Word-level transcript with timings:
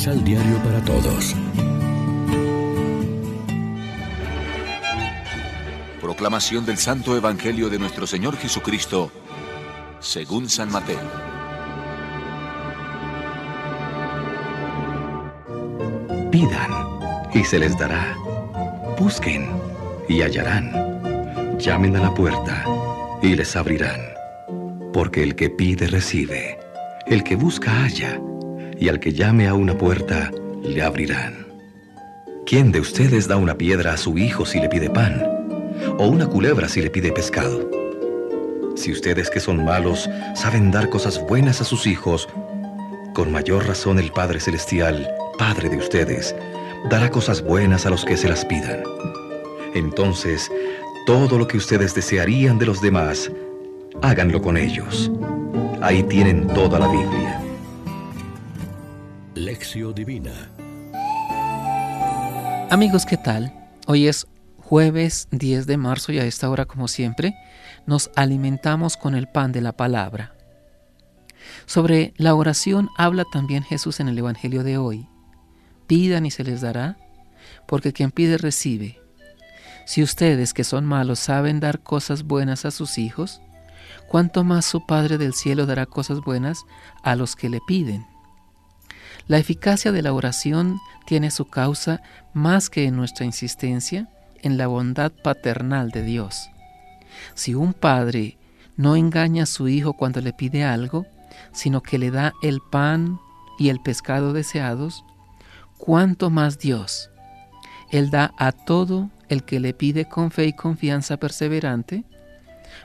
Misal 0.00 0.24
Diario 0.24 0.56
para 0.64 0.82
Todos. 0.82 1.36
Proclamación 6.00 6.64
del 6.64 6.78
Santo 6.78 7.14
Evangelio 7.14 7.68
de 7.68 7.78
nuestro 7.78 8.06
Señor 8.06 8.38
Jesucristo, 8.38 9.12
según 9.98 10.48
San 10.48 10.72
Mateo. 10.72 10.98
Pidan 16.30 16.70
y 17.34 17.44
se 17.44 17.58
les 17.58 17.76
dará. 17.76 18.16
Busquen 18.98 19.50
y 20.08 20.22
hallarán. 20.22 21.58
Llamen 21.58 21.96
a 21.96 22.00
la 22.00 22.14
puerta 22.14 22.64
y 23.20 23.36
les 23.36 23.54
abrirán. 23.54 24.00
Porque 24.94 25.22
el 25.22 25.36
que 25.36 25.50
pide 25.50 25.88
recibe, 25.88 26.58
el 27.06 27.22
que 27.22 27.36
busca 27.36 27.82
halla, 27.82 28.18
y 28.80 28.88
al 28.88 28.98
que 28.98 29.12
llame 29.12 29.46
a 29.46 29.54
una 29.54 29.76
puerta 29.76 30.32
le 30.62 30.82
abrirán. 30.82 31.46
¿Quién 32.46 32.72
de 32.72 32.80
ustedes 32.80 33.28
da 33.28 33.36
una 33.36 33.56
piedra 33.56 33.92
a 33.92 33.96
su 33.96 34.18
hijo 34.18 34.46
si 34.46 34.58
le 34.58 34.68
pide 34.68 34.90
pan? 34.90 35.22
¿O 35.98 36.08
una 36.08 36.26
culebra 36.26 36.68
si 36.68 36.80
le 36.80 36.90
pide 36.90 37.12
pescado? 37.12 37.70
Si 38.74 38.90
ustedes 38.90 39.30
que 39.30 39.38
son 39.38 39.64
malos 39.64 40.08
saben 40.34 40.70
dar 40.70 40.88
cosas 40.88 41.20
buenas 41.28 41.60
a 41.60 41.64
sus 41.64 41.86
hijos, 41.86 42.28
con 43.14 43.30
mayor 43.30 43.66
razón 43.66 43.98
el 43.98 44.10
Padre 44.10 44.40
Celestial, 44.40 45.08
Padre 45.38 45.68
de 45.68 45.76
ustedes, 45.76 46.34
dará 46.88 47.10
cosas 47.10 47.42
buenas 47.42 47.84
a 47.84 47.90
los 47.90 48.04
que 48.04 48.16
se 48.16 48.28
las 48.28 48.44
pidan. 48.44 48.82
Entonces, 49.74 50.50
todo 51.06 51.38
lo 51.38 51.46
que 51.46 51.58
ustedes 51.58 51.94
desearían 51.94 52.58
de 52.58 52.66
los 52.66 52.80
demás, 52.80 53.30
háganlo 54.00 54.40
con 54.40 54.56
ellos. 54.56 55.10
Ahí 55.82 56.02
tienen 56.02 56.46
toda 56.48 56.78
la 56.78 56.88
Biblia. 56.88 57.39
Divina 59.94 60.32
Amigos, 62.70 63.04
¿qué 63.04 63.18
tal? 63.18 63.52
Hoy 63.86 64.06
es 64.06 64.26
jueves 64.56 65.28
10 65.32 65.66
de 65.66 65.76
marzo 65.76 66.12
y 66.12 66.18
a 66.18 66.24
esta 66.24 66.48
hora, 66.48 66.64
como 66.64 66.88
siempre, 66.88 67.34
nos 67.84 68.10
alimentamos 68.16 68.96
con 68.96 69.14
el 69.14 69.28
pan 69.28 69.52
de 69.52 69.60
la 69.60 69.72
palabra. 69.72 70.34
Sobre 71.66 72.14
la 72.16 72.34
oración 72.34 72.88
habla 72.96 73.24
también 73.30 73.62
Jesús 73.62 74.00
en 74.00 74.08
el 74.08 74.18
Evangelio 74.18 74.64
de 74.64 74.78
hoy. 74.78 75.06
Pidan 75.86 76.24
y 76.24 76.30
se 76.30 76.42
les 76.42 76.62
dará, 76.62 76.96
porque 77.68 77.92
quien 77.92 78.12
pide 78.12 78.38
recibe. 78.38 78.98
Si 79.84 80.02
ustedes 80.02 80.54
que 80.54 80.64
son 80.64 80.86
malos 80.86 81.18
saben 81.18 81.60
dar 81.60 81.82
cosas 81.82 82.22
buenas 82.22 82.64
a 82.64 82.70
sus 82.70 82.96
hijos, 82.96 83.42
¿cuánto 84.08 84.42
más 84.42 84.64
su 84.64 84.86
Padre 84.86 85.18
del 85.18 85.34
cielo 85.34 85.66
dará 85.66 85.84
cosas 85.84 86.22
buenas 86.22 86.64
a 87.02 87.14
los 87.14 87.36
que 87.36 87.50
le 87.50 87.60
piden? 87.66 88.09
La 89.30 89.38
eficacia 89.38 89.92
de 89.92 90.02
la 90.02 90.12
oración 90.12 90.80
tiene 91.06 91.30
su 91.30 91.44
causa 91.44 92.02
más 92.34 92.68
que 92.68 92.86
en 92.86 92.96
nuestra 92.96 93.24
insistencia 93.24 94.08
en 94.42 94.58
la 94.58 94.66
bondad 94.66 95.12
paternal 95.12 95.92
de 95.92 96.02
Dios. 96.02 96.50
Si 97.34 97.54
un 97.54 97.72
padre 97.72 98.38
no 98.76 98.96
engaña 98.96 99.44
a 99.44 99.46
su 99.46 99.68
hijo 99.68 99.92
cuando 99.92 100.20
le 100.20 100.32
pide 100.32 100.64
algo, 100.64 101.06
sino 101.52 101.80
que 101.80 101.96
le 101.96 102.10
da 102.10 102.32
el 102.42 102.58
pan 102.72 103.20
y 103.56 103.68
el 103.68 103.78
pescado 103.78 104.32
deseados, 104.32 105.04
cuánto 105.78 106.28
más 106.30 106.58
Dios. 106.58 107.08
Él 107.92 108.10
da 108.10 108.34
a 108.36 108.50
todo 108.50 109.10
el 109.28 109.44
que 109.44 109.60
le 109.60 109.74
pide 109.74 110.06
con 110.06 110.32
fe 110.32 110.46
y 110.46 110.54
confianza 110.54 111.18
perseverante, 111.18 112.02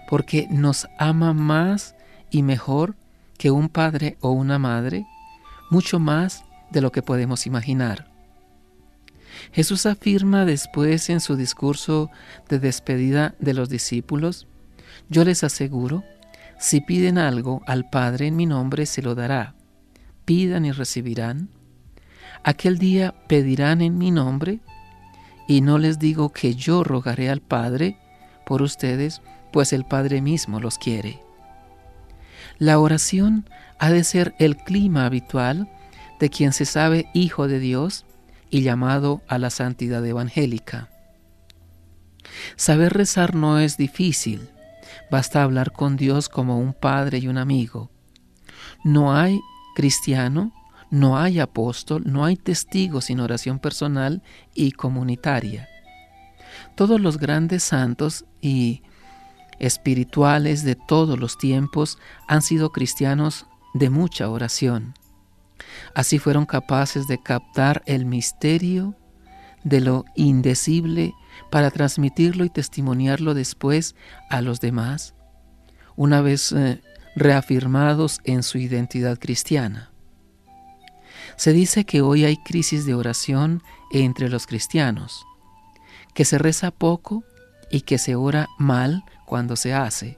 porque 0.08 0.46
nos 0.52 0.88
ama 1.00 1.34
más 1.34 1.96
y 2.30 2.44
mejor 2.44 2.96
que 3.40 3.50
un 3.50 3.68
padre 3.68 4.20
o 4.22 4.30
una 4.30 4.60
madre, 4.60 5.08
mucho 5.70 6.00
más 6.00 6.46
de 6.72 6.82
lo 6.82 6.92
que 6.92 7.02
podemos 7.02 7.48
imaginar. 7.48 8.12
Jesús 9.52 9.86
afirma 9.86 10.46
después 10.46 11.10
en 11.10 11.20
su 11.20 11.36
discurso 11.36 12.10
de 12.50 12.60
despedida 12.60 13.36
de 13.40 13.54
los 13.54 13.70
discípulos, 13.70 14.48
yo 15.10 15.24
les 15.24 15.44
aseguro, 15.44 16.04
si 16.58 16.82
piden 16.82 17.18
algo 17.18 17.62
al 17.68 17.90
Padre 17.90 18.28
en 18.28 18.36
mi 18.36 18.46
nombre, 18.46 18.86
se 18.86 19.02
lo 19.02 19.14
dará. 19.14 19.56
Pidan 20.24 20.66
y 20.66 20.72
recibirán. 20.72 21.50
Aquel 22.44 22.78
día 22.78 23.14
pedirán 23.28 23.82
en 23.82 23.98
mi 23.98 24.12
nombre, 24.12 24.60
y 25.48 25.62
no 25.62 25.78
les 25.78 26.00
digo 26.00 26.30
que 26.32 26.56
yo 26.56 26.84
rogaré 26.84 27.30
al 27.30 27.42
Padre 27.42 27.98
por 28.46 28.62
ustedes, 28.62 29.22
pues 29.52 29.74
el 29.74 29.86
Padre 29.86 30.22
mismo 30.22 30.60
los 30.60 30.78
quiere. 30.78 31.20
La 32.58 32.80
oración 32.80 33.50
ha 33.80 33.92
de 33.92 34.04
ser 34.04 34.36
el 34.40 34.58
clima 34.58 35.06
habitual 35.06 35.70
de 36.20 36.30
quien 36.30 36.54
se 36.54 36.66
sabe 36.66 37.08
hijo 37.14 37.48
de 37.48 37.60
Dios 37.60 38.06
y 38.50 38.62
llamado 38.62 39.22
a 39.28 39.38
la 39.38 39.50
santidad 39.50 40.06
evangélica. 40.06 40.90
Saber 42.56 42.94
rezar 42.94 43.36
no 43.36 43.60
es 43.60 43.78
difícil, 43.78 44.50
basta 45.12 45.44
hablar 45.44 45.72
con 45.72 45.98
Dios 45.98 46.30
como 46.30 46.60
un 46.60 46.74
padre 46.74 47.20
y 47.20 47.28
un 47.28 47.38
amigo. 47.38 47.92
No 48.84 49.16
hay 49.16 49.40
cristiano, 49.76 50.54
no 50.90 51.18
hay 51.18 51.40
apóstol, 51.40 52.04
no 52.06 52.24
hay 52.26 52.38
testigo 52.38 53.02
sin 53.02 53.20
oración 53.20 53.60
personal 53.60 54.24
y 54.54 54.72
comunitaria. 54.72 55.68
Todos 56.76 57.02
los 57.02 57.18
grandes 57.18 57.64
santos 57.64 58.26
y 58.42 58.84
espirituales 59.60 60.64
de 60.64 60.76
todos 60.76 61.20
los 61.20 61.38
tiempos 61.38 61.98
han 62.28 62.42
sido 62.42 62.72
cristianos 62.72 63.46
de 63.76 63.90
mucha 63.90 64.30
oración. 64.30 64.94
Así 65.94 66.18
fueron 66.18 66.46
capaces 66.46 67.08
de 67.08 67.22
captar 67.22 67.84
el 67.86 68.06
misterio 68.06 68.96
de 69.64 69.82
lo 69.82 70.06
indecible 70.16 71.14
para 71.52 71.70
transmitirlo 71.72 72.46
y 72.46 72.50
testimoniarlo 72.50 73.34
después 73.34 73.96
a 74.30 74.42
los 74.42 74.62
demás, 74.62 75.14
una 75.98 76.22
vez 76.22 76.54
eh, 76.54 76.82
reafirmados 77.16 78.22
en 78.24 78.44
su 78.44 78.58
identidad 78.58 79.20
cristiana. 79.20 79.92
Se 81.36 81.52
dice 81.52 81.86
que 81.86 82.02
hoy 82.02 82.24
hay 82.24 82.38
crisis 82.38 82.86
de 82.86 82.94
oración 82.94 83.62
entre 83.92 84.30
los 84.30 84.48
cristianos, 84.48 85.26
que 86.14 86.24
se 86.24 86.38
reza 86.38 86.72
poco 86.72 87.26
y 87.70 87.82
que 87.82 87.98
se 87.98 88.16
ora 88.16 88.48
mal 88.58 89.04
cuando 89.26 89.58
se 89.58 89.74
hace. 89.74 90.18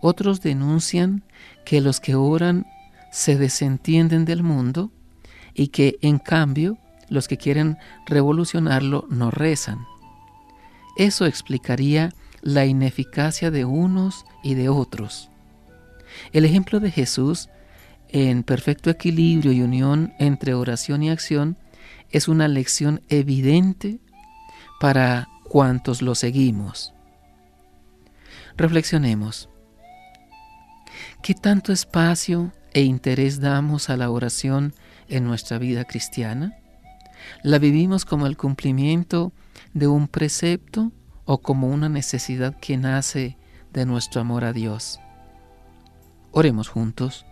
Otros 0.00 0.40
denuncian 0.40 1.24
que 1.68 1.82
los 1.82 2.00
que 2.00 2.14
oran 2.14 2.66
se 3.12 3.36
desentienden 3.36 4.24
del 4.24 4.42
mundo 4.42 4.90
y 5.52 5.68
que 5.68 5.98
en 6.00 6.18
cambio 6.18 6.78
los 7.10 7.28
que 7.28 7.36
quieren 7.36 7.76
revolucionarlo 8.06 9.06
no 9.10 9.30
rezan. 9.30 9.84
Eso 10.96 11.26
explicaría 11.26 12.08
la 12.40 12.64
ineficacia 12.64 13.50
de 13.50 13.66
unos 13.66 14.24
y 14.42 14.54
de 14.54 14.70
otros. 14.70 15.28
El 16.32 16.46
ejemplo 16.46 16.80
de 16.80 16.90
Jesús 16.90 17.50
en 18.08 18.44
perfecto 18.44 18.88
equilibrio 18.88 19.52
y 19.52 19.60
unión 19.60 20.14
entre 20.18 20.54
oración 20.54 21.02
y 21.02 21.10
acción 21.10 21.58
es 22.10 22.28
una 22.28 22.48
lección 22.48 23.02
evidente 23.10 24.00
para 24.80 25.28
cuantos 25.44 26.00
lo 26.00 26.14
seguimos. 26.14 26.94
Reflexionemos. 28.56 29.50
¿Qué 31.28 31.34
tanto 31.34 31.74
espacio 31.74 32.54
e 32.72 32.80
interés 32.80 33.38
damos 33.38 33.90
a 33.90 33.98
la 33.98 34.10
oración 34.10 34.72
en 35.10 35.24
nuestra 35.24 35.58
vida 35.58 35.84
cristiana? 35.84 36.56
¿La 37.42 37.58
vivimos 37.58 38.06
como 38.06 38.26
el 38.26 38.38
cumplimiento 38.38 39.34
de 39.74 39.88
un 39.88 40.08
precepto 40.08 40.90
o 41.26 41.42
como 41.42 41.68
una 41.68 41.90
necesidad 41.90 42.56
que 42.58 42.78
nace 42.78 43.36
de 43.74 43.84
nuestro 43.84 44.22
amor 44.22 44.42
a 44.42 44.54
Dios? 44.54 45.00
Oremos 46.32 46.70
juntos. 46.70 47.26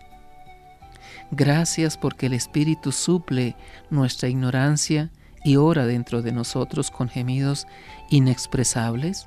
Gracias 1.31 1.97
porque 1.97 2.27
el 2.27 2.35
Espíritu 2.35 2.93
suple 2.93 3.57
nuestra 3.89 4.29
ignorancia 4.29 5.11
y 5.43 5.57
ora 5.57 5.87
dentro 5.87 6.21
de 6.21 6.33
nosotros 6.33 6.91
con 6.91 7.09
gemidos 7.09 7.67
inexpresables, 8.11 9.27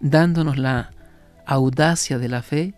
dándonos 0.00 0.56
la 0.56 0.92
audacia 1.44 2.18
de 2.18 2.28
la 2.30 2.40
fe 2.40 2.77